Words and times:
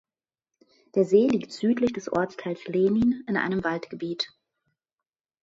Der 0.95 1.05
See 1.05 1.27
liegt 1.27 1.51
südlich 1.51 1.93
des 1.93 2.11
Ortsteils 2.11 2.65
Lehnin 2.65 3.23
in 3.27 3.37
einem 3.37 3.63
Waldgebiet. 3.63 4.33